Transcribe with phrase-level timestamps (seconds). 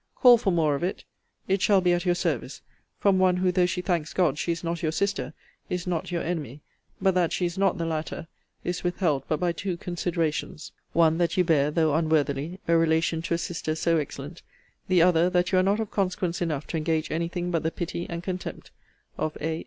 [0.15, 1.03] Call for more of it;
[1.47, 2.63] it shall be at your service:
[2.99, 5.35] from one, who, though she thanks God she is not your sister,
[5.69, 6.61] is not your enemy:
[6.99, 8.25] but that she is not the latter,
[8.63, 13.35] is withheld but by two considerations; one that you bear, though unworthily, a relation to
[13.35, 14.41] a sister so excellent;
[14.87, 17.69] the other, that you are not of consequence enough to engage any thing but the
[17.69, 18.71] pity and contempt
[19.19, 19.59] of A.